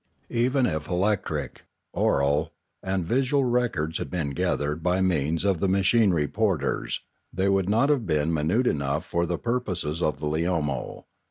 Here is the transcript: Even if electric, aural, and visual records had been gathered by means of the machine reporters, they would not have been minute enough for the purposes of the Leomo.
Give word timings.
Even 0.33 0.65
if 0.65 0.87
electric, 0.87 1.65
aural, 1.93 2.53
and 2.81 3.05
visual 3.05 3.43
records 3.43 3.99
had 3.99 4.09
been 4.09 4.31
gathered 4.31 4.81
by 4.81 4.99
means 4.99 5.45
of 5.45 5.59
the 5.59 5.67
machine 5.69 6.09
reporters, 6.09 7.01
they 7.31 7.47
would 7.47 7.69
not 7.69 7.89
have 7.89 8.07
been 8.07 8.33
minute 8.33 8.65
enough 8.65 9.05
for 9.05 9.27
the 9.27 9.37
purposes 9.37 10.01
of 10.01 10.19
the 10.19 10.25
Leomo. 10.25 11.05